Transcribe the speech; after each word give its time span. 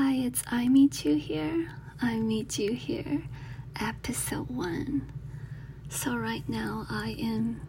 Hi, 0.00 0.12
it's 0.12 0.44
I 0.48 0.68
Meet 0.68 1.04
You 1.04 1.16
here. 1.16 1.72
I 2.00 2.18
Meet 2.18 2.56
You 2.60 2.72
here, 2.72 3.20
episode 3.80 4.48
1. 4.48 5.12
So, 5.88 6.14
right 6.14 6.48
now, 6.48 6.86
I 6.88 7.16
am 7.18 7.60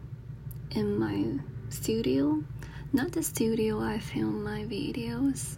in 0.70 0.96
my 0.96 1.42
studio. 1.70 2.44
Not 2.92 3.10
the 3.10 3.24
studio 3.24 3.80
I 3.80 3.98
film 3.98 4.44
my 4.44 4.60
videos, 4.60 5.56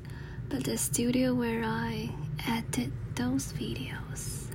but 0.48 0.64
the 0.64 0.78
studio 0.78 1.34
where 1.34 1.62
I 1.62 2.08
edit 2.48 2.90
those 3.16 3.52
videos. 3.52 4.46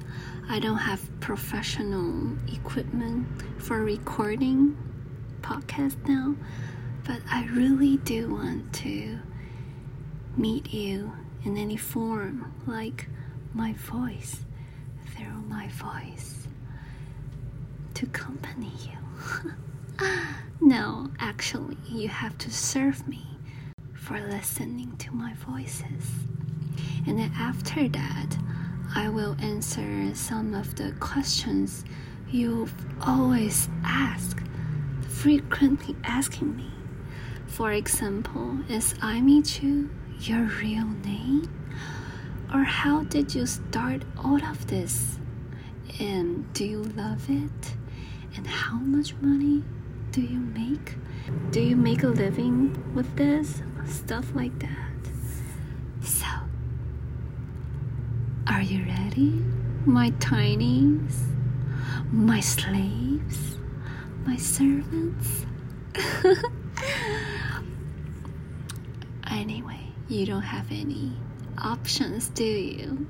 I 0.49 0.57
don't 0.59 0.79
have 0.79 1.07
professional 1.20 2.36
equipment 2.52 3.27
for 3.61 3.84
recording 3.84 4.75
podcast 5.41 5.97
now, 6.07 6.36
but 7.05 7.21
I 7.29 7.45
really 7.52 7.97
do 7.97 8.34
want 8.34 8.73
to 8.81 9.20
meet 10.36 10.73
you 10.73 11.13
in 11.48 11.57
any 11.57 11.77
form, 11.77 12.54
like 12.66 13.07
my 13.54 13.71
voice, 13.71 14.41
through 15.16 15.41
my 15.48 15.70
voice, 15.70 16.45
to 17.94 18.05
accompany 18.05 18.73
you. 18.84 19.53
no, 20.62 21.09
actually, 21.20 21.77
you 21.88 22.09
have 22.09 22.38
to 22.38 22.52
serve 22.52 23.08
me 23.08 23.25
for 23.94 24.20
listening 24.20 24.98
to 24.98 25.16
my 25.16 25.34
voices. 25.36 26.12
And 27.08 27.17
then 27.17 27.31
after 27.38 27.88
that, 27.88 28.38
I 28.94 29.08
will 29.08 29.38
answer 29.39 30.14
some 30.16 30.53
of 30.53 30.75
the 30.75 30.91
questions 31.00 31.86
you've 32.30 32.75
always 33.02 33.70
asked, 33.86 34.41
frequently 35.08 35.95
asking 36.03 36.58
me. 36.58 36.72
For 37.48 37.72
example, 37.72 38.59
is 38.67 38.95
I 39.02 39.22
meet 39.22 39.64
you 39.64 39.89
your 40.21 40.44
real 40.62 40.88
name? 41.05 41.49
Or 42.53 42.63
how 42.63 43.03
did 43.03 43.35
you 43.35 43.45
start 43.45 44.03
all 44.17 44.44
of 44.44 44.67
this? 44.67 45.20
And 46.00 46.52
do 46.53 46.66
you 46.66 46.83
love 46.95 47.30
it? 47.30 47.75
And 48.36 48.47
how 48.47 48.77
much 48.77 49.14
money 49.22 49.64
do 50.11 50.22
you 50.22 50.39
make? 50.39 50.95
Do 51.52 51.61
you 51.61 51.75
make 51.75 52.03
a 52.03 52.08
living 52.08 52.94
with 52.94 53.16
this? 53.16 53.61
Stuff 53.86 54.33
like 54.36 54.58
that. 54.59 54.92
So, 56.02 56.25
are 58.47 58.61
you 58.61 58.86
ready? 58.86 59.44
My 59.86 60.11
tinies, 60.20 61.22
my 62.11 62.39
slaves, 62.39 63.58
my 64.25 64.36
servants? 64.38 65.45
anyway, 69.30 69.80
you 70.18 70.26
don't 70.26 70.42
have 70.42 70.66
any 70.72 71.12
options, 71.60 72.30
do 72.30 72.44
you? 72.44 73.08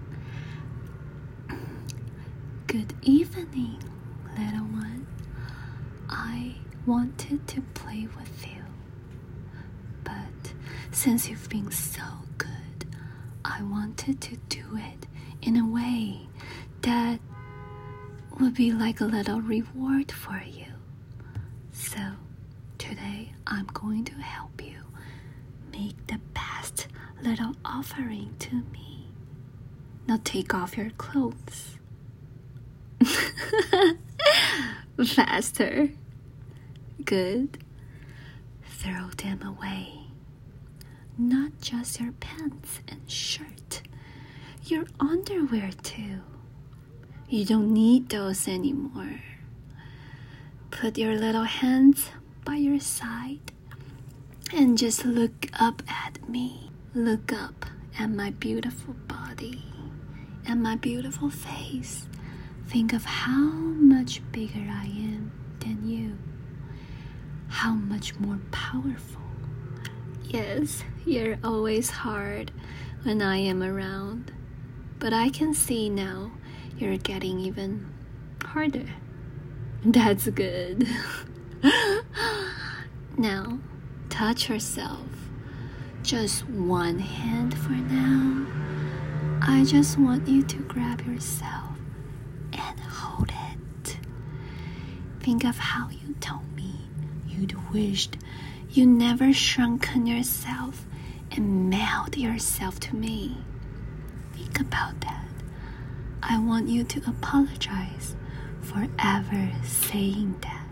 Good 2.68 2.94
evening, 3.02 3.82
little 4.38 4.66
one. 4.66 5.08
I 6.10 6.56
wanted 6.86 7.48
to 7.48 7.62
play 7.74 8.10
with 8.18 8.46
you, 8.46 8.62
but 10.04 10.54
since 10.92 11.30
you've 11.30 11.48
been 11.48 11.72
so 11.72 12.04
good, 12.38 12.86
I 13.46 13.64
wanted 13.64 14.20
to 14.22 14.36
do 14.50 14.66
it 14.76 15.08
in 15.42 15.56
a 15.56 15.66
way 15.66 16.28
that 16.82 17.22
would 18.38 18.54
be 18.54 18.74
like 18.74 19.00
a 19.00 19.06
little 19.06 19.40
reward 19.40 20.12
for 20.12 20.42
you. 20.46 20.66
So, 21.72 22.00
today 22.78 23.32
I'm 23.46 23.68
going 23.68 24.04
to 24.06 24.14
help 24.16 24.62
you 24.62 24.82
make 25.72 25.96
the 26.08 26.20
little 27.22 27.54
offering 27.66 28.36
to 28.40 28.56
me. 28.72 29.08
Now 30.08 30.20
take 30.24 30.54
off 30.54 30.78
your 30.78 30.92
clothes. 30.92 31.78
Faster. 35.06 35.90
Good. 37.04 37.58
Throw 38.64 39.10
them 39.18 39.42
away. 39.44 39.94
Not 41.18 41.60
just 41.62 42.00
your 42.00 42.12
pants 42.14 42.80
and 42.88 43.10
shirt, 43.10 43.82
your 44.66 44.86
underwear 45.00 45.72
too. 45.84 46.22
You 47.30 47.46
don't 47.46 47.74
need 47.74 48.10
those 48.10 48.48
anymore. 48.48 49.20
Put 50.72 50.98
your 50.98 51.16
little 51.16 51.44
hands 51.44 52.10
by 52.46 52.56
your 52.56 52.80
side 52.80 53.52
and 54.54 54.78
just 54.78 55.06
look 55.06 55.48
up 55.60 55.82
at 55.90 56.28
me. 56.30 56.67
Look 56.98 57.32
up 57.32 57.64
at 58.00 58.10
my 58.10 58.32
beautiful 58.32 58.96
body 59.08 59.62
and 60.48 60.64
my 60.64 60.78
beautiful 60.78 61.30
face. 61.30 62.08
Think 62.70 62.92
of 62.92 63.06
how 63.06 63.52
much 63.52 64.24
bigger 64.32 64.68
I 64.68 64.86
am 64.86 65.32
than 65.60 65.88
you, 65.88 66.18
how 67.50 67.76
much 67.76 68.20
more 68.20 68.40
powerful. 68.50 69.22
Yes, 70.24 70.84
you're 71.06 71.38
always 71.44 71.92
hard 71.92 72.50
when 73.04 73.22
I 73.22 73.38
am 73.38 73.62
around, 73.62 74.32
but 74.98 75.14
I 75.14 75.30
can 75.30 75.54
see 75.54 75.90
now 75.92 76.32
you're 76.80 76.98
getting 76.98 77.40
even 77.40 77.86
harder. 78.44 78.90
That's 79.86 80.28
good. 80.30 80.88
now, 83.20 83.60
touch 84.10 84.50
yourself. 84.50 85.17
Just 86.08 86.48
one 86.48 87.00
hand 87.00 87.54
for 87.58 87.74
now. 87.74 88.48
I 89.42 89.66
just 89.66 89.98
want 89.98 90.26
you 90.26 90.42
to 90.42 90.58
grab 90.60 91.02
yourself 91.02 91.78
and 92.54 92.80
hold 92.80 93.30
it. 93.30 93.98
Think 95.20 95.44
of 95.44 95.58
how 95.58 95.90
you 95.90 96.16
told 96.22 96.50
me 96.56 96.76
you'd 97.28 97.74
wished 97.74 98.16
you 98.70 98.86
never 98.86 99.34
shrunken 99.34 100.08
yourself 100.08 100.86
and 101.32 101.70
mailed 101.70 102.16
yourself 102.16 102.80
to 102.80 102.96
me. 102.96 103.36
Think 104.32 104.62
about 104.62 105.02
that. 105.02 105.28
I 106.24 106.40
want 106.40 106.70
you 106.70 106.86
to 106.86 107.02
apologize 107.06 108.16
for 108.62 108.88
ever 108.98 109.52
saying 109.66 110.38
that. 110.40 110.68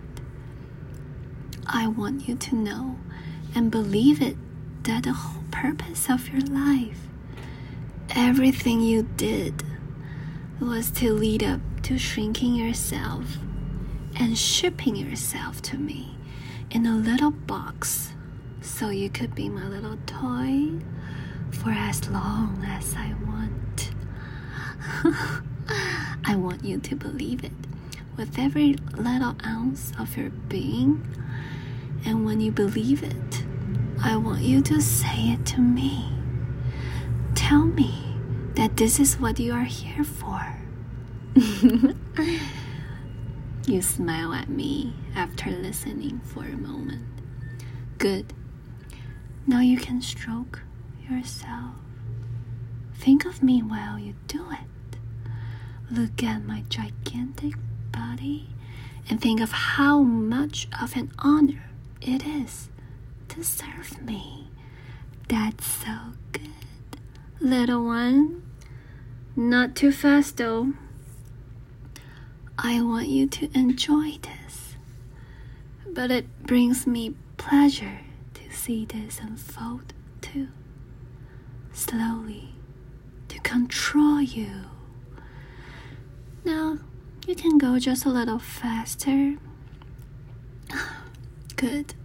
I 1.67 1.87
want 1.87 2.25
you 2.25 2.35
to 2.35 2.55
know 2.55 2.95
and 3.53 3.69
believe 3.69 4.21
it 4.21 4.37
that 4.85 5.03
the 5.03 5.13
whole 5.13 5.43
purpose 5.51 6.09
of 6.09 6.29
your 6.29 6.41
life, 6.41 7.07
everything 8.11 8.81
you 8.81 9.03
did, 9.17 9.63
was 10.59 10.91
to 10.91 11.11
lead 11.11 11.43
up 11.43 11.59
to 11.83 11.97
shrinking 11.97 12.55
yourself 12.55 13.37
and 14.19 14.37
shipping 14.37 14.95
yourself 14.95 15.61
to 15.61 15.77
me 15.77 16.15
in 16.71 16.85
a 16.85 16.95
little 16.95 17.31
box 17.31 18.13
so 18.61 18.89
you 18.89 19.09
could 19.09 19.33
be 19.33 19.49
my 19.49 19.67
little 19.67 19.97
toy 20.05 20.69
for 21.51 21.71
as 21.71 22.07
long 22.09 22.63
as 22.67 22.95
I 22.95 23.13
want. 23.25 23.91
I 26.25 26.35
want 26.35 26.63
you 26.63 26.79
to 26.79 26.95
believe 26.95 27.43
it 27.43 27.51
with 28.17 28.37
every 28.37 28.75
little 28.95 29.35
ounce 29.45 29.91
of 29.99 30.15
your 30.15 30.29
being. 30.29 31.05
And 32.05 32.23
when 32.25 32.39
you 32.39 32.51
believe 32.51 33.03
it, 33.03 33.34
I 34.05 34.17
want 34.17 34.43
you 34.43 34.61
to 34.61 34.79
say 34.79 35.31
it 35.31 35.47
to 35.47 35.61
me. 35.61 36.05
Tell 37.33 37.65
me 37.65 38.15
that 38.53 38.77
this 38.77 38.99
is 38.99 39.19
what 39.19 39.39
you 39.39 39.51
are 39.51 39.63
here 39.63 40.03
for. 40.03 40.59
you 43.65 43.81
smile 43.81 44.31
at 44.31 44.47
me 44.47 44.93
after 45.15 45.49
listening 45.49 46.21
for 46.23 46.43
a 46.45 46.55
moment. 46.55 47.07
Good. 47.97 48.31
Now 49.47 49.61
you 49.61 49.79
can 49.79 50.03
stroke 50.03 50.61
yourself. 51.09 51.73
Think 52.93 53.25
of 53.25 53.41
me 53.41 53.63
while 53.63 53.97
you 53.97 54.13
do 54.27 54.45
it. 54.51 54.99
Look 55.89 56.21
at 56.21 56.45
my 56.45 56.63
gigantic 56.69 57.55
body 57.91 58.49
and 59.09 59.19
think 59.19 59.41
of 59.41 59.51
how 59.51 60.03
much 60.03 60.67
of 60.79 60.95
an 60.95 61.11
honor 61.17 61.71
it 62.01 62.23
is 62.23 62.69
to 63.35 63.43
serve 63.43 64.01
me. 64.01 64.47
That's 65.27 65.65
so 65.65 66.13
good. 66.31 66.51
Little 67.41 67.83
one, 67.83 68.43
not 69.35 69.75
too 69.75 69.91
fast 69.91 70.37
though. 70.37 70.73
I 72.57 72.81
want 72.81 73.09
you 73.09 73.27
to 73.27 73.49
enjoy 73.53 74.17
this, 74.21 74.75
but 75.85 76.11
it 76.11 76.43
brings 76.43 76.87
me 76.87 77.15
pleasure 77.35 77.99
to 78.35 78.51
see 78.55 78.85
this 78.85 79.19
unfold 79.19 79.93
too. 80.21 80.47
Slowly, 81.73 82.55
to 83.27 83.39
control 83.41 84.21
you. 84.21 84.49
Now, 86.45 86.77
you 87.27 87.35
can 87.35 87.57
go 87.57 87.79
just 87.79 88.05
a 88.05 88.09
little 88.09 88.39
faster. 88.39 89.35
Good. 91.57 91.95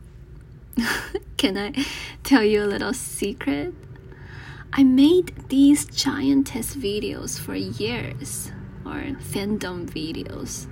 Can 1.36 1.56
I 1.56 1.84
tell 2.22 2.44
you 2.44 2.64
a 2.64 2.66
little 2.66 2.92
secret? 2.92 3.74
I 4.72 4.84
made 4.84 5.48
these 5.48 5.84
giantess 5.84 6.76
videos 6.76 7.38
for 7.38 7.54
years, 7.54 8.52
or 8.84 9.00
femdom 9.18 9.86
videos, 9.86 10.66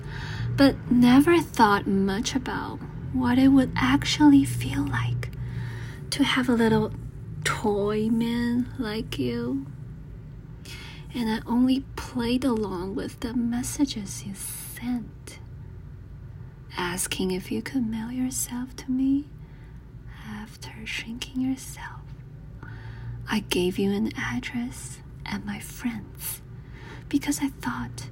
but 0.57 0.77
never 0.91 1.41
thought 1.41 1.87
much 1.87 2.35
about 2.35 2.79
what 3.13 3.39
it 3.39 3.49
would 3.49 3.73
actually 3.75 4.45
feel 4.45 4.87
like 4.87 5.31
to 6.11 6.23
have 6.23 6.49
a 6.49 6.55
little 6.55 6.93
toy 7.45 8.09
man 8.09 8.73
like 8.79 9.19
you. 9.19 9.67
And 11.15 11.31
I 11.31 11.41
only 11.47 11.81
played 11.97 12.45
along 12.45 12.95
with 12.95 13.21
the 13.21 13.35
messages 13.35 14.25
you 14.25 14.35
sent, 14.35 15.39
asking 16.77 17.33
if 17.33 17.51
you 17.51 17.63
could 17.63 17.87
mail 17.87 18.13
yourself 18.13 18.77
to 18.77 18.91
me 18.91 19.27
after 20.51 20.87
shrinking 20.87 21.41
yourself. 21.41 22.01
I 23.31 23.41
gave 23.51 23.79
you 23.79 23.93
an 23.93 24.13
address 24.17 24.99
and 25.27 25.45
my 25.45 25.59
friends 25.59 26.41
because 27.09 27.41
I 27.43 27.49
thought 27.49 28.09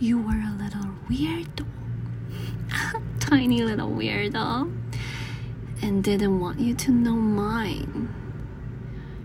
you 0.00 0.18
were 0.18 0.40
a 0.40 0.56
little 0.58 0.92
weirdo, 1.10 1.66
tiny 3.20 3.62
little 3.62 3.90
weirdo, 3.90 4.72
and 5.82 6.02
didn't 6.02 6.40
want 6.40 6.58
you 6.58 6.74
to 6.74 6.90
know 6.90 7.16
mine. 7.16 8.14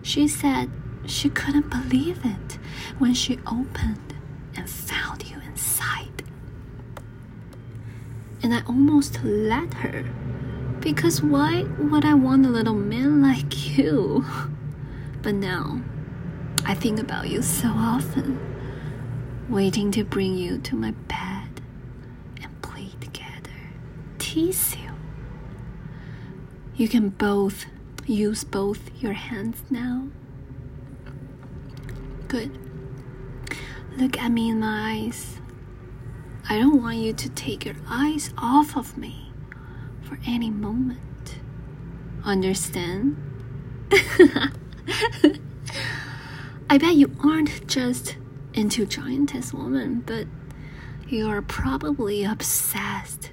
She 0.02 0.28
said 0.28 0.70
she 1.06 1.30
couldn't 1.30 1.70
believe 1.70 2.26
it 2.26 2.58
when 2.98 3.14
she 3.14 3.40
opened 3.48 4.16
and 4.56 4.70
found 4.70 5.30
you 5.30 5.38
inside. 5.48 6.24
And 8.44 8.54
I 8.54 8.62
almost 8.66 9.24
let 9.24 9.74
her 9.76 10.04
because 10.82 11.22
why 11.22 11.64
would 11.78 12.06
I 12.06 12.14
want 12.14 12.46
a 12.46 12.50
little 12.50 12.74
man 12.74 13.22
like 13.22 13.78
you? 13.78 14.26
But 15.22 15.36
now, 15.36 15.82
I 16.66 16.74
think 16.74 16.98
about 16.98 17.28
you 17.28 17.42
so 17.42 17.68
often, 17.68 18.40
waiting 19.50 19.92
to 19.92 20.06
bring 20.06 20.38
you 20.38 20.60
to 20.60 20.78
my 20.78 20.92
bed 20.92 21.60
and 22.42 22.62
play 22.62 22.92
together, 23.02 23.52
tease 24.18 24.78
you. 24.78 24.92
You 26.76 26.88
can 26.88 27.10
both 27.10 27.66
use 28.06 28.46
both 28.46 28.90
your 29.02 29.12
hands 29.12 29.62
now. 29.70 30.08
Good. 32.30 32.58
Look 33.98 34.18
at 34.18 34.32
me 34.32 34.50
in 34.50 34.62
my 34.62 34.94
eyes. 34.94 35.42
I 36.50 36.58
don't 36.58 36.82
want 36.82 36.96
you 36.98 37.12
to 37.12 37.30
take 37.30 37.66
your 37.66 37.76
eyes 37.90 38.34
off 38.38 38.78
of 38.78 38.98
me 38.98 39.29
for 40.10 40.18
any 40.26 40.50
moment. 40.50 41.36
Understand? 42.26 43.16
I 46.70 46.78
bet 46.78 46.96
you 46.96 47.16
aren't 47.24 47.68
just 47.68 48.18
into 48.54 48.86
giantess 48.86 49.54
woman, 49.54 50.02
but 50.06 50.26
you 51.08 51.30
are 51.30 51.42
probably 51.44 52.24
obsessed 52.24 53.32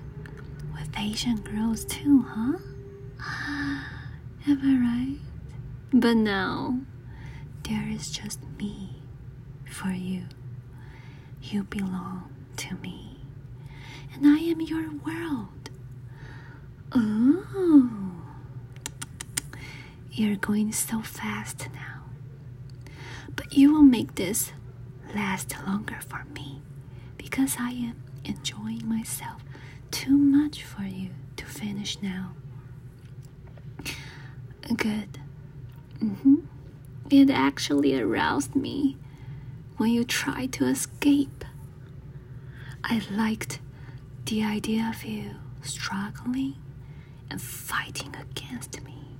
with 0.75 0.88
Asian 0.99 1.40
girls 1.40 1.84
too, 1.87 2.23
huh? 2.28 2.58
Am 4.46 4.61
I 4.62 4.76
right? 4.87 5.19
But 5.93 6.17
now, 6.17 6.81
there 7.69 7.88
is 7.88 8.11
just 8.11 8.40
me 8.58 8.96
for 9.70 9.90
you. 9.90 10.25
You 11.43 11.64
belong 11.64 12.31
to 12.58 12.75
me, 12.76 13.19
and 14.14 14.26
I 14.26 14.38
am 14.40 14.61
your 14.61 14.90
world. 14.90 15.65
Oh, 16.92 18.22
you're 20.10 20.36
going 20.36 20.72
so 20.72 21.02
fast 21.02 21.68
now. 21.74 22.02
But 23.34 23.52
you 23.52 23.72
will 23.72 23.82
make 23.82 24.14
this 24.14 24.52
last 25.14 25.54
longer 25.66 25.98
for 26.00 26.24
me 26.34 26.62
because 27.18 27.56
I 27.58 27.70
am 27.70 27.96
enjoying 28.24 28.88
myself 28.88 29.42
too 29.90 30.16
much 30.16 30.62
for 30.62 30.82
you 30.82 31.10
to 31.36 31.44
finish 31.44 32.00
now. 32.02 32.32
Good. 34.74 35.18
Mm-hmm. 36.02 36.36
It 37.10 37.30
actually 37.30 37.98
aroused 37.98 38.54
me 38.56 38.96
when 39.76 39.90
you 39.90 40.04
tried 40.04 40.52
to 40.54 40.66
escape. 40.66 41.44
I 42.82 43.00
liked 43.10 43.60
the 44.26 44.42
idea 44.44 44.90
of 44.92 45.04
you 45.04 45.36
struggling 45.62 46.54
and 47.31 47.40
fighting 47.40 48.14
against 48.17 48.82
me, 48.82 49.19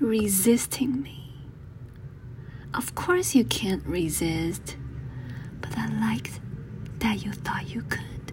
resisting 0.00 1.02
me. 1.02 1.32
Of 2.74 2.94
course, 2.94 3.34
you 3.34 3.44
can't 3.44 3.84
resist, 3.86 4.76
but 5.60 5.76
I 5.76 5.86
liked 6.00 6.40
that 7.00 7.24
you 7.24 7.32
thought 7.32 7.68
you 7.74 7.82
could. 7.82 8.32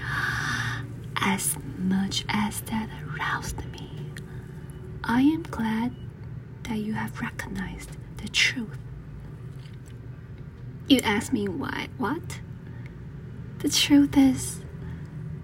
As 1.16 1.56
much 1.78 2.24
as 2.28 2.60
that 2.62 2.88
aroused 3.04 3.64
me, 3.72 3.90
I 5.04 5.20
am 5.22 5.42
glad 5.44 5.94
that 6.64 6.78
you 6.78 6.94
have 6.94 7.20
recognized 7.20 7.90
the 8.18 8.28
truth. 8.28 8.78
You 10.88 11.00
ask 11.04 11.32
me 11.32 11.48
why? 11.48 11.88
What? 11.98 12.40
The 13.58 13.68
truth 13.68 14.16
is, 14.16 14.62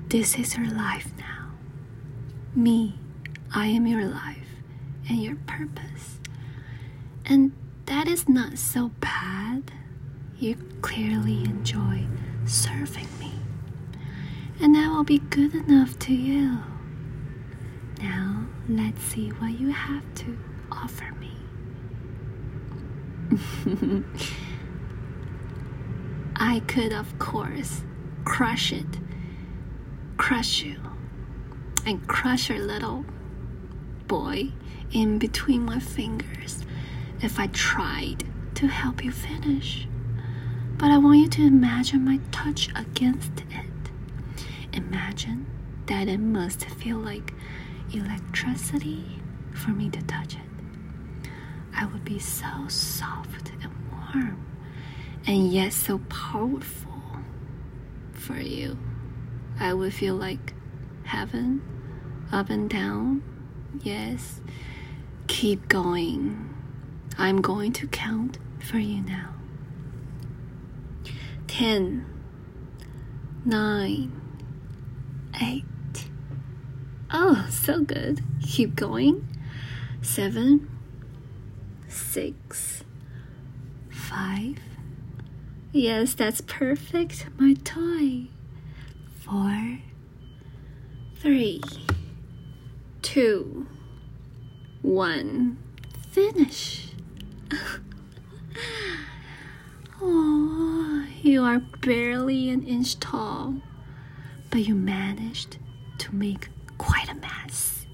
this 0.08 0.37
is 0.38 0.52
her 0.55 0.67
life 0.67 1.11
now. 1.19 1.41
Me, 2.54 2.94
I 3.54 3.66
am 3.66 3.87
your 3.87 4.04
life 4.04 4.56
and 5.08 5.22
your 5.22 5.37
purpose. 5.46 6.19
And 7.25 7.52
that 7.87 8.06
is 8.06 8.28
not 8.28 8.58
so 8.58 8.90
bad. 9.00 9.72
You 10.38 10.56
clearly 10.82 11.44
enjoy 11.44 12.06
serving 12.44 13.08
me. 13.19 13.32
And 14.60 14.75
that 14.75 14.90
will 14.90 15.04
be 15.04 15.19
good 15.19 15.54
enough 15.54 15.99
to 16.00 16.14
you. 16.14 16.58
Now, 18.00 18.46
let's 18.69 19.02
see 19.02 19.31
what 19.31 19.58
you 19.58 19.70
have 19.70 20.04
to 20.16 20.38
offer 20.70 21.10
me. 21.20 21.31
I 26.37 26.60
could, 26.60 26.93
of 26.93 27.19
course, 27.19 27.82
crush 28.25 28.72
it, 28.72 28.99
crush 30.16 30.62
you, 30.62 30.76
and 31.87 32.06
crush 32.06 32.49
your 32.49 32.58
little 32.58 33.05
boy 34.06 34.52
in 34.93 35.19
between 35.19 35.64
my 35.64 35.79
fingers 35.79 36.64
if 37.20 37.38
I 37.38 37.46
tried 37.49 38.25
to 38.55 38.67
help 38.67 39.05
you 39.05 39.11
finish. 39.11 39.87
But 40.76 40.90
I 40.90 40.99
want 40.99 41.18
you 41.18 41.28
to 41.28 41.47
imagine 41.47 42.04
my 42.04 42.18
touch 42.30 42.68
against 42.75 43.40
it. 43.50 43.90
Imagine 44.73 45.47
that 45.87 46.09
it 46.09 46.18
must 46.18 46.64
feel 46.64 46.99
like 46.99 47.33
electricity 47.92 49.21
for 49.52 49.71
me 49.71 49.90
to 49.90 50.02
touch 50.02 50.35
it. 50.35 51.30
I 51.75 51.87
would 51.87 52.04
be 52.04 52.18
so 52.18 52.68
soft 52.68 53.52
and 53.62 53.73
warm, 53.90 54.47
and 55.26 55.52
yet 55.52 55.73
so 55.73 55.99
powerful 56.09 57.02
for 58.12 58.38
you. 58.38 58.78
I 59.59 59.75
would 59.75 59.95
feel 59.95 60.14
like 60.14 60.54
heaven, 61.04 61.62
up 62.32 62.50
and 62.50 62.68
down. 62.68 63.22
Yes, 63.82 64.40
keep 65.26 65.68
going. 65.68 66.48
I'm 67.18 67.40
going 67.40 67.72
to 67.74 67.86
count 67.86 68.38
for 68.58 68.78
you 68.78 69.02
now. 69.02 69.34
10, 71.46 72.06
9, 73.44 74.20
8. 75.40 75.64
Oh, 77.12 77.46
so 77.50 77.82
good. 77.82 78.22
Keep 78.42 78.74
going. 78.74 79.28
7, 80.00 80.68
6, 81.88 82.84
5. 83.90 84.56
Yes, 85.72 86.14
that's 86.14 86.40
perfect. 86.40 87.26
My 87.38 87.54
toy. 87.62 88.28
4, 89.20 89.78
3, 91.16 91.60
2, 93.12 93.66
1. 94.81 95.59
Finish. 96.12 96.88
oh, 100.00 101.04
you 101.21 101.42
are 101.42 101.59
barely 101.83 102.49
an 102.49 102.62
inch 102.66 102.99
tall, 103.00 103.57
but 104.49 104.61
you 104.61 104.75
managed 104.75 105.59
to 105.99 106.14
make 106.14 106.49
quite 106.78 107.11
a 107.11 107.14
mess. 107.16 107.85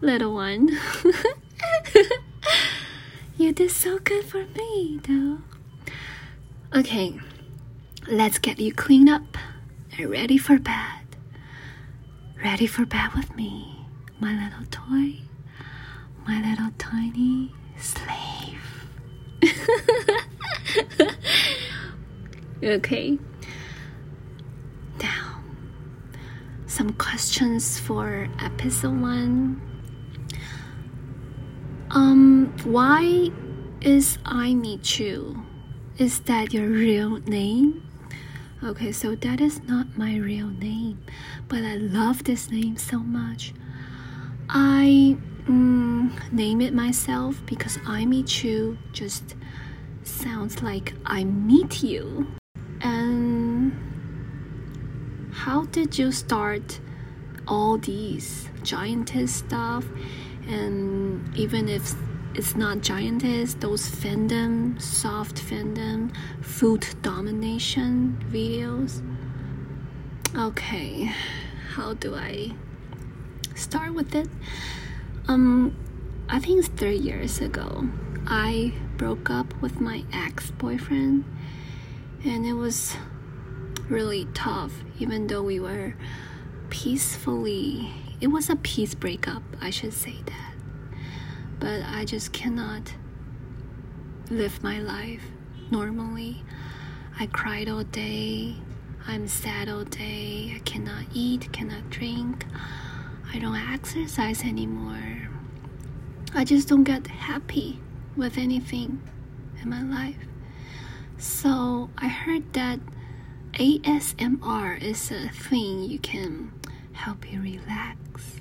Little 0.00 0.32
one. 0.32 0.70
you 3.36 3.52
did 3.52 3.70
so 3.70 3.98
good 3.98 4.24
for 4.24 4.46
me, 4.46 4.98
though. 5.06 5.40
Okay, 6.74 7.20
let's 8.08 8.38
get 8.38 8.58
you 8.58 8.72
cleaned 8.72 9.10
up 9.10 9.36
and 9.98 10.08
ready 10.08 10.38
for 10.38 10.58
bed. 10.58 11.02
Ready 12.42 12.66
for 12.66 12.86
bed 12.86 13.12
with 13.14 13.36
me, 13.36 13.73
my 14.20 14.32
little 14.32 14.64
toy, 14.70 15.20
my 16.26 16.40
little 16.40 16.70
tiny 16.78 17.52
slave. 17.78 18.86
okay. 22.62 23.18
Now, 25.02 25.40
some 26.66 26.92
questions 26.94 27.78
for 27.78 28.28
episode 28.40 29.00
one. 29.00 29.60
Um, 31.90 32.52
why 32.64 33.30
is 33.80 34.18
I 34.24 34.54
Meet 34.54 34.98
You? 34.98 35.44
Is 35.98 36.20
that 36.20 36.52
your 36.52 36.66
real 36.68 37.18
name? 37.20 37.82
Okay, 38.64 38.92
so 38.92 39.14
that 39.14 39.40
is 39.40 39.62
not 39.64 39.96
my 39.96 40.16
real 40.16 40.48
name, 40.48 40.98
but 41.48 41.58
I 41.58 41.76
love 41.76 42.24
this 42.24 42.50
name 42.50 42.78
so 42.78 42.98
much. 42.98 43.52
I 44.56 45.16
mm, 45.48 46.32
name 46.32 46.60
it 46.60 46.72
myself 46.72 47.42
because 47.44 47.76
I 47.84 48.06
meet 48.06 48.44
you 48.44 48.78
just 48.92 49.34
sounds 50.04 50.62
like 50.62 50.94
I 51.04 51.24
meet 51.24 51.82
you. 51.82 52.28
And 52.80 53.72
how 55.32 55.64
did 55.64 55.98
you 55.98 56.12
start 56.12 56.78
all 57.48 57.78
these 57.78 58.48
giantess 58.62 59.34
stuff? 59.34 59.84
And 60.46 61.36
even 61.36 61.68
if 61.68 61.92
it's 62.36 62.54
not 62.54 62.80
giantess, 62.80 63.54
those 63.54 63.88
femdom, 63.88 64.80
soft 64.80 65.34
femdom, 65.34 66.14
foot 66.40 66.94
domination 67.02 68.24
videos. 68.30 69.02
Okay, 70.36 71.10
how 71.70 71.94
do 71.94 72.14
I 72.14 72.52
start 73.54 73.94
with 73.94 74.14
it? 74.14 74.28
Um, 75.28 75.76
I 76.28 76.38
think 76.38 76.58
it's 76.58 76.68
three 76.68 76.96
years 76.96 77.40
ago. 77.40 77.88
I 78.26 78.72
broke 78.96 79.30
up 79.30 79.60
with 79.60 79.80
my 79.80 80.04
ex 80.12 80.50
boyfriend, 80.52 81.24
and 82.24 82.46
it 82.46 82.54
was 82.54 82.96
really 83.88 84.26
tough, 84.34 84.72
even 84.98 85.26
though 85.26 85.42
we 85.42 85.60
were 85.60 85.94
peacefully. 86.70 87.90
It 88.20 88.28
was 88.28 88.48
a 88.48 88.56
peace 88.56 88.94
breakup, 88.94 89.42
I 89.60 89.70
should 89.70 89.92
say 89.92 90.16
that. 90.26 90.54
But 91.58 91.82
I 91.82 92.04
just 92.04 92.32
cannot 92.32 92.94
live 94.30 94.62
my 94.62 94.80
life 94.80 95.22
normally. 95.70 96.42
I 97.18 97.26
cried 97.26 97.68
all 97.68 97.84
day. 97.84 98.56
I'm 99.06 99.28
sad 99.28 99.68
all 99.68 99.84
day. 99.84 100.52
I 100.56 100.60
cannot 100.60 101.04
eat, 101.12 101.52
cannot 101.52 101.90
drink. 101.90 102.46
I 103.34 103.40
don't 103.40 103.56
exercise 103.56 104.44
anymore. 104.44 105.28
I 106.36 106.44
just 106.44 106.68
don't 106.68 106.84
get 106.84 107.08
happy 107.08 107.80
with 108.16 108.38
anything 108.38 109.02
in 109.60 109.68
my 109.68 109.82
life. 109.82 110.28
So 111.18 111.90
I 111.98 112.06
heard 112.06 112.52
that 112.52 112.78
ASMR 113.54 114.80
is 114.80 115.10
a 115.10 115.28
thing 115.30 115.82
you 115.82 115.98
can 115.98 116.52
help 116.92 117.28
you 117.32 117.42
relax. 117.42 118.36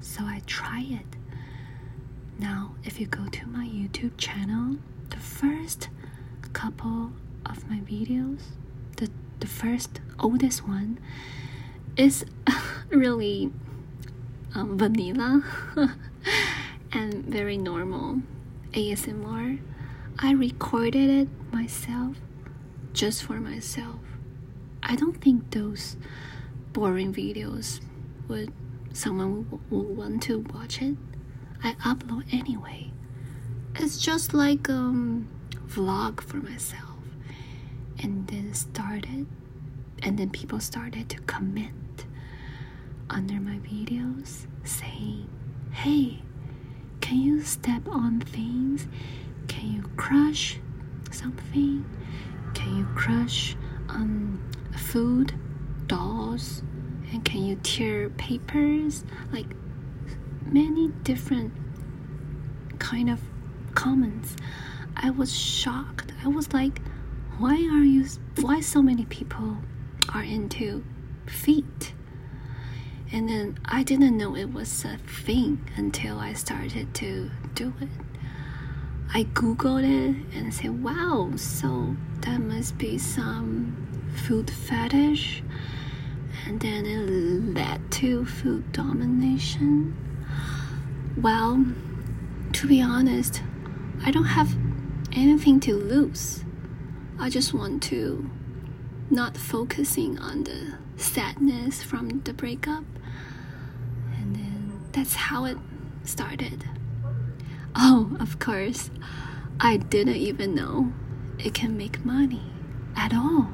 So 0.00 0.22
I 0.22 0.40
try 0.46 0.86
it. 0.88 1.18
Now, 2.38 2.76
if 2.84 3.00
you 3.00 3.06
go 3.06 3.26
to 3.26 3.46
my 3.48 3.66
YouTube 3.66 4.16
channel, 4.18 4.76
the 5.10 5.18
first 5.18 5.88
couple 6.52 7.10
of 7.44 7.68
my 7.68 7.78
videos, 7.78 8.42
the, 8.98 9.10
the 9.40 9.48
first 9.48 9.98
oldest 10.20 10.68
one, 10.68 11.00
is 11.96 12.24
really 12.90 13.50
um, 14.54 14.78
vanilla 14.78 15.42
and 16.92 17.24
very 17.24 17.56
normal 17.56 18.22
ASMR. 18.72 19.60
I 20.18 20.32
recorded 20.32 21.10
it 21.10 21.28
myself 21.52 22.16
just 22.92 23.22
for 23.22 23.34
myself. 23.34 24.00
I 24.82 24.96
don't 24.96 25.20
think 25.20 25.50
those 25.50 25.96
boring 26.72 27.12
videos 27.12 27.80
would 28.28 28.52
someone 28.92 29.60
would 29.70 29.96
want 29.96 30.22
to 30.24 30.40
watch 30.54 30.82
it. 30.82 30.96
I 31.62 31.72
upload 31.84 32.32
anyway. 32.32 32.90
It's 33.76 33.98
just 33.98 34.34
like 34.34 34.68
um 34.68 35.28
vlog 35.66 36.20
for 36.20 36.38
myself. 36.38 36.84
And 38.00 38.26
then 38.28 38.54
started 38.54 39.26
and 40.02 40.18
then 40.18 40.30
people 40.30 40.60
started 40.60 41.08
to 41.10 41.18
comment 41.22 41.72
under 43.10 43.34
my 43.40 43.58
videos 43.58 44.46
saying, 44.64 45.28
Hey, 45.72 46.22
can 47.00 47.18
you 47.18 47.42
step 47.42 47.86
on 47.88 48.20
things? 48.20 48.86
Can 49.46 49.72
you 49.72 49.82
crush 49.96 50.58
something? 51.10 51.84
Can 52.54 52.76
you 52.78 52.84
crush 52.94 53.56
um, 53.88 54.42
food, 54.76 55.34
dolls? 55.86 56.62
And 57.12 57.24
can 57.24 57.44
you 57.44 57.56
tear 57.62 58.10
papers? 58.10 59.04
Like 59.32 59.46
many 60.44 60.88
different 61.04 61.52
kind 62.78 63.08
of 63.10 63.20
comments. 63.74 64.36
I 64.96 65.10
was 65.10 65.34
shocked. 65.34 66.12
I 66.24 66.28
was 66.28 66.52
like, 66.52 66.80
why 67.38 67.54
are 67.54 67.84
you 67.84 68.06
why 68.40 68.60
so 68.60 68.82
many 68.82 69.04
people 69.06 69.56
are 70.14 70.22
into 70.22 70.84
feet? 71.26 71.92
And 73.10 73.28
then 73.28 73.58
I 73.64 73.82
didn't 73.82 74.16
know 74.18 74.36
it 74.36 74.52
was 74.52 74.84
a 74.84 74.98
thing 74.98 75.66
until 75.76 76.18
I 76.18 76.34
started 76.34 76.94
to 76.96 77.30
do 77.54 77.72
it. 77.80 77.88
I 79.14 79.24
googled 79.24 79.84
it 79.84 80.36
and 80.36 80.52
said, 80.52 80.82
wow, 80.82 81.30
so 81.36 81.96
that 82.20 82.38
must 82.40 82.76
be 82.76 82.98
some 82.98 83.74
foot 84.26 84.50
fetish. 84.50 85.42
And 86.46 86.60
then 86.60 86.84
it 86.84 87.54
led 87.56 87.90
to 87.92 88.26
foot 88.26 88.72
domination. 88.72 89.96
Well, 91.16 91.64
to 92.52 92.66
be 92.66 92.82
honest, 92.82 93.42
I 94.04 94.10
don't 94.10 94.24
have 94.24 94.54
anything 95.12 95.60
to 95.60 95.74
lose. 95.74 96.44
I 97.18 97.30
just 97.30 97.54
want 97.54 97.82
to 97.84 98.30
not 99.10 99.36
focusing 99.36 100.18
on 100.18 100.44
the 100.44 100.74
sadness 100.96 101.82
from 101.82 102.20
the 102.24 102.34
breakup 102.34 102.84
that's 104.98 105.14
how 105.14 105.44
it 105.44 105.56
started. 106.02 106.64
Oh, 107.76 108.16
of 108.18 108.40
course, 108.40 108.90
I 109.60 109.76
didn't 109.76 110.16
even 110.16 110.56
know 110.56 110.92
it 111.38 111.54
can 111.54 111.76
make 111.76 112.04
money 112.04 112.42
at 112.96 113.14
all. 113.14 113.48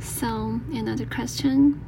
So, 0.00 0.60
another 0.72 1.04
question 1.04 1.84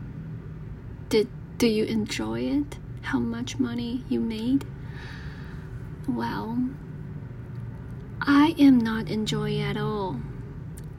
Did 1.09 1.29
do 1.57 1.67
you 1.67 1.85
enjoy 1.85 2.41
it? 2.41 2.77
How 3.01 3.19
much 3.19 3.59
money 3.59 4.05
you 4.11 4.21
made? 4.21 4.67
Well, 6.07 6.59
I 8.21 8.55
am 8.59 8.77
not 8.79 9.09
enjoying 9.09 9.63
at 9.63 9.79
all 9.79 10.21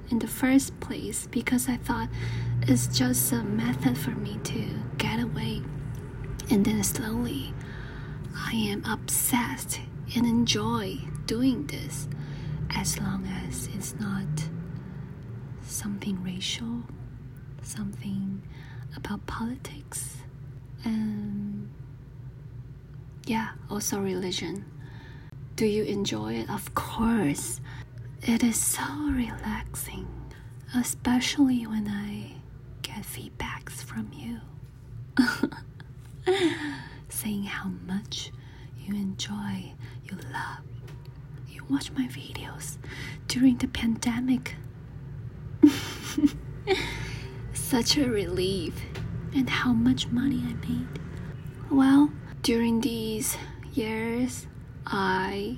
in 0.10 0.18
the 0.18 0.28
first 0.28 0.80
place 0.80 1.28
because 1.30 1.70
I 1.70 1.78
thought 1.78 2.10
it's 2.64 2.88
just 2.88 3.32
a 3.32 3.44
method 3.44 3.96
for 3.96 4.12
me 4.12 4.40
to 4.46 4.64
get 4.98 5.20
away 5.20 5.62
and 6.52 6.66
then 6.66 6.84
slowly, 6.84 7.54
I 8.36 8.54
am 8.54 8.84
obsessed 8.84 9.80
and 10.16 10.26
enjoy 10.26 10.98
doing 11.26 11.66
this 11.68 12.10
as 12.72 13.00
long 13.00 13.26
as 13.48 13.70
it's 13.74 13.96
not 14.02 14.28
something 15.62 16.22
racial, 16.22 16.84
something 17.62 18.42
about 18.98 19.26
politics, 19.28 20.18
and 20.84 21.70
yeah, 23.26 23.52
also 23.70 24.02
religion. 24.02 24.66
Do 25.56 25.66
you 25.66 25.84
enjoy 25.84 26.34
it? 26.34 26.50
Of 26.50 26.74
course. 26.76 27.62
It 28.24 28.44
is 28.44 28.60
so 28.60 28.84
relaxing, 29.10 30.08
especially 30.76 31.66
when 31.66 31.88
I 31.88 32.42
get 32.82 33.04
feedbacks 33.04 33.82
from 33.84 34.12
you. 34.14 34.40
saying 37.10 37.44
how 37.44 37.70
much 37.86 38.32
you 38.78 38.96
enjoy, 38.96 39.74
you 40.04 40.18
love. 40.34 40.64
You 41.48 41.64
watch 41.70 41.92
my 41.92 42.08
videos 42.08 42.78
during 43.28 43.58
the 43.58 43.68
pandemic. 43.68 44.56
Such 47.54 47.98
a 47.98 48.10
relief, 48.10 48.74
and 49.34 49.50
how 49.50 49.74
much 49.74 50.08
money 50.08 50.44
I 50.46 50.54
made. 50.68 50.88
Well, 51.70 52.12
during 52.42 52.82
these 52.82 53.38
years, 53.74 54.48
I 54.86 55.58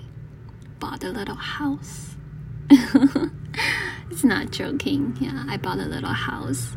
bought 0.80 1.04
a 1.04 1.10
little 1.10 1.36
house. 1.36 2.16
it's 2.70 4.24
not 4.24 4.52
joking. 4.52 5.18
Yeah, 5.20 5.46
I 5.48 5.58
bought 5.58 5.80
a 5.80 5.86
little 5.86 6.10
house 6.10 6.76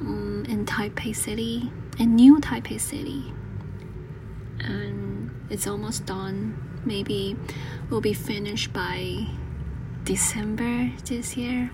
um, 0.00 0.33
in 0.46 0.66
Taipei 0.66 1.14
City 1.14 1.70
in 1.98 2.14
New 2.14 2.38
Taipei 2.40 2.80
City. 2.80 3.32
And 4.60 5.30
it's 5.50 5.66
almost 5.66 6.06
done. 6.06 6.56
Maybe 6.84 7.36
we'll 7.90 8.00
be 8.00 8.14
finished 8.14 8.72
by 8.72 9.26
December 10.04 10.92
this 11.06 11.34
year, 11.36 11.70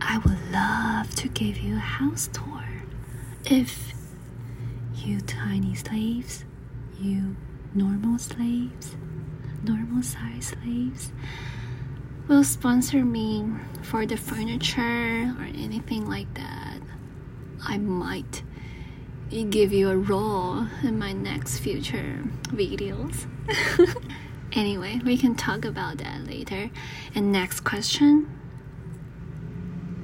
I 0.00 0.18
would 0.18 0.38
love 0.52 1.14
to 1.16 1.28
give 1.28 1.58
you 1.58 1.74
a 1.76 1.80
house 1.80 2.28
tour. 2.32 2.64
If 3.44 3.92
you 4.94 5.20
tiny 5.20 5.74
slaves, 5.74 6.44
you 7.00 7.34
normal 7.74 8.18
slaves, 8.18 8.94
normal 9.64 10.02
size 10.02 10.54
slaves, 10.62 11.10
will 12.28 12.44
sponsor 12.44 13.04
me 13.04 13.44
for 13.82 14.06
the 14.06 14.16
furniture 14.16 15.34
or 15.38 15.44
anything 15.44 16.08
like 16.08 16.32
that, 16.34 16.67
I 17.68 17.76
might 17.76 18.42
give 19.50 19.72
you 19.72 19.90
a 19.90 19.96
role 19.96 20.66
in 20.82 20.98
my 20.98 21.12
next 21.12 21.58
future 21.58 22.24
videos. 22.46 23.26
anyway, 24.52 25.00
we 25.04 25.18
can 25.18 25.34
talk 25.34 25.66
about 25.66 25.98
that 25.98 26.26
later. 26.26 26.70
And 27.14 27.30
next 27.30 27.60
question 27.60 28.26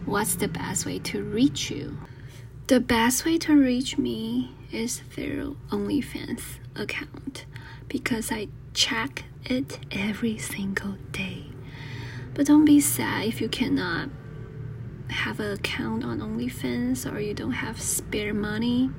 What's 0.05 0.35
the 0.35 0.49
best 0.49 0.85
way 0.85 0.99
to 0.99 1.23
reach 1.23 1.71
you? 1.71 1.97
The 2.67 2.79
best 2.81 3.25
way 3.25 3.39
to 3.39 3.57
reach 3.59 3.97
me 3.97 4.53
is 4.71 5.01
through 5.01 5.57
OnlyFans 5.71 6.43
account 6.77 7.47
because 7.89 8.31
I 8.31 8.49
check 8.75 9.25
it 9.47 9.79
every 9.91 10.37
single 10.37 10.97
day. 11.13 11.47
But 12.35 12.47
don't 12.47 12.67
be 12.67 12.81
sad 12.81 13.25
if 13.25 13.41
you 13.41 13.49
cannot 13.49 14.11
have 15.11 15.41
an 15.41 15.53
account 15.53 16.05
on 16.05 16.21
OnlyFans 16.21 17.11
or 17.11 17.21
you 17.21 17.35
don't 17.35 17.53
have 17.53 17.81
spare 17.81 18.35
money 18.35 18.91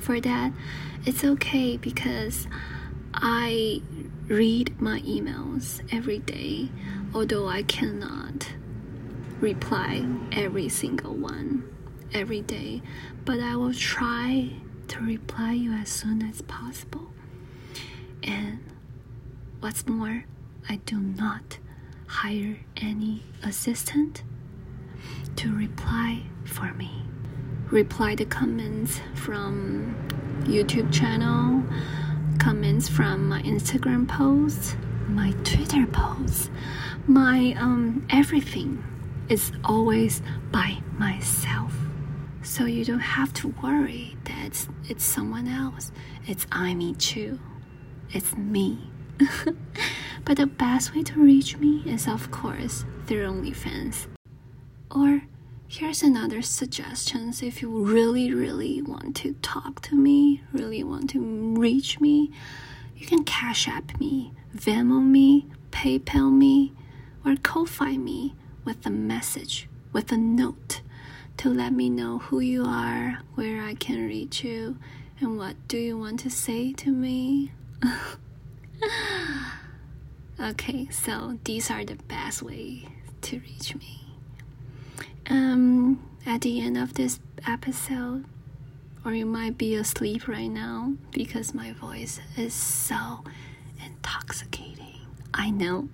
for 0.00 0.20
that. 0.20 0.52
It's 1.06 1.24
okay 1.24 1.76
because 1.76 2.46
I 3.12 3.82
read 4.26 4.80
my 4.80 5.00
emails 5.00 5.82
every 5.92 6.18
day, 6.18 6.70
although 7.14 7.48
I 7.48 7.62
cannot 7.62 8.48
reply 9.40 10.06
every 10.32 10.68
single 10.68 11.14
one 11.14 11.68
every 12.12 12.40
day, 12.42 12.80
but 13.24 13.40
I 13.40 13.56
will 13.56 13.74
try 13.74 14.50
to 14.88 15.00
reply 15.00 15.52
you 15.52 15.72
as 15.72 15.88
soon 15.88 16.22
as 16.22 16.42
possible. 16.42 17.10
And 18.22 18.60
what's 19.60 19.86
more, 19.86 20.24
I 20.68 20.76
do 20.76 20.98
not 20.98 21.58
hire 22.06 22.58
any 22.76 23.22
assistant 23.42 24.22
to 25.36 25.54
reply 25.56 26.22
for 26.44 26.72
me. 26.74 27.02
Reply 27.70 28.14
the 28.14 28.24
comments 28.24 29.00
from 29.14 29.94
YouTube 30.44 30.92
channel, 30.92 31.62
comments 32.38 32.88
from 32.88 33.28
my 33.28 33.42
Instagram 33.42 34.06
posts, 34.08 34.76
my 35.08 35.32
Twitter 35.44 35.86
posts, 35.86 36.50
my 37.06 37.54
um 37.58 38.06
everything 38.10 38.82
is 39.28 39.52
always 39.64 40.22
by 40.50 40.78
myself. 40.98 41.74
So 42.42 42.66
you 42.66 42.84
don't 42.84 42.98
have 42.98 43.32
to 43.34 43.48
worry 43.62 44.16
that 44.24 44.46
it's, 44.46 44.68
it's 44.88 45.04
someone 45.04 45.48
else. 45.48 45.92
It's 46.26 46.46
I 46.52 46.74
me 46.74 46.94
too. 46.94 47.40
It's 48.12 48.36
me. 48.36 48.90
but 50.24 50.36
the 50.36 50.46
best 50.46 50.94
way 50.94 51.02
to 51.04 51.20
reach 51.20 51.56
me 51.56 51.82
is, 51.86 52.06
of 52.06 52.30
course, 52.30 52.84
through 53.06 53.26
OnlyFans. 53.26 54.13
Or 54.94 55.22
here's 55.66 56.02
another 56.02 56.40
suggestions 56.40 57.42
if 57.42 57.60
you 57.60 57.70
really, 57.70 58.32
really 58.32 58.80
want 58.80 59.16
to 59.16 59.34
talk 59.42 59.82
to 59.82 59.96
me, 59.96 60.42
really 60.52 60.84
want 60.84 61.10
to 61.10 61.20
reach 61.58 61.98
me, 62.00 62.30
you 62.96 63.06
can 63.06 63.24
Cash 63.24 63.66
App 63.68 63.98
me, 63.98 64.32
Venmo 64.54 65.02
me, 65.02 65.46
PayPal 65.72 66.32
me, 66.32 66.72
or 67.24 67.34
Ko-Fi 67.36 67.96
me 67.96 68.34
with 68.64 68.86
a 68.86 68.90
message, 68.90 69.68
with 69.92 70.12
a 70.12 70.16
note 70.16 70.80
to 71.38 71.48
let 71.48 71.72
me 71.72 71.90
know 71.90 72.18
who 72.18 72.38
you 72.38 72.64
are, 72.64 73.18
where 73.34 73.64
I 73.64 73.74
can 73.74 74.06
reach 74.06 74.44
you, 74.44 74.78
and 75.20 75.36
what 75.36 75.56
do 75.66 75.76
you 75.76 75.98
want 75.98 76.20
to 76.20 76.30
say 76.30 76.72
to 76.74 76.90
me. 76.90 77.50
okay, 80.40 80.88
so 80.90 81.38
these 81.42 81.70
are 81.70 81.84
the 81.84 81.96
best 81.96 82.42
way 82.42 82.86
to 83.22 83.40
reach 83.40 83.74
me. 83.74 84.03
Um, 85.30 86.02
at 86.26 86.42
the 86.42 86.60
end 86.60 86.76
of 86.76 86.94
this 86.94 87.20
episode, 87.46 88.24
or 89.04 89.12
you 89.14 89.26
might 89.26 89.58
be 89.58 89.74
asleep 89.74 90.28
right 90.28 90.48
now 90.48 90.94
because 91.12 91.54
my 91.54 91.72
voice 91.72 92.20
is 92.36 92.54
so 92.54 93.24
intoxicating. 93.84 95.00
I 95.32 95.50
know. 95.50 95.88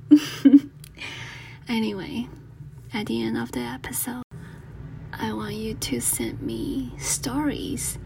anyway, 1.69 2.29
at 2.93 3.07
the 3.07 3.23
end 3.23 3.37
of 3.37 3.53
the 3.53 3.61
episode, 3.61 4.23
I 5.13 5.33
want 5.33 5.55
you 5.55 5.75
to 5.75 6.01
send 6.01 6.41
me 6.43 6.93
stories 6.99 7.99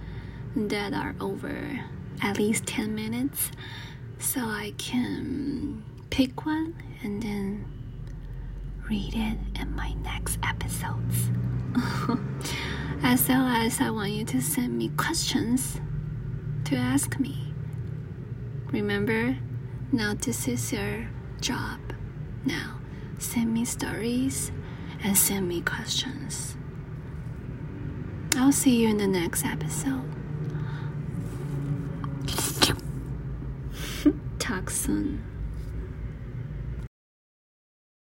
that 0.56 0.92
are 0.92 1.14
over 1.20 1.80
at 2.22 2.38
least 2.38 2.66
10 2.66 2.94
minutes 2.94 3.50
so 4.18 4.40
I 4.40 4.72
can 4.78 5.82
pick 6.10 6.46
one 6.46 6.74
and 7.02 7.22
then 7.22 7.64
read 8.88 9.14
it 9.14 9.38
in 9.60 9.74
my 9.74 9.94
next 10.02 10.38
episodes. 10.42 11.30
as 13.02 13.28
well 13.28 13.46
as 13.46 13.80
I 13.80 13.90
want 13.90 14.12
you 14.12 14.24
to 14.24 14.40
send 14.40 14.76
me 14.78 14.88
questions 14.96 15.80
to 16.64 16.76
ask 16.76 17.18
me. 17.18 17.52
Remember, 18.72 19.36
now 19.92 20.14
this 20.14 20.48
is 20.48 20.72
your 20.72 21.08
job. 21.40 21.80
Now, 22.44 22.78
send 23.18 23.52
me 23.52 23.64
stories 23.64 24.52
and 25.02 25.16
send 25.16 25.48
me 25.48 25.60
questions. 25.60 26.56
I'll 28.36 28.52
see 28.52 28.82
you 28.82 28.88
in 28.88 28.96
the 28.96 29.06
next 29.06 29.44
episode. 29.44 30.10
Talk 34.38 34.70
soon. 34.70 35.33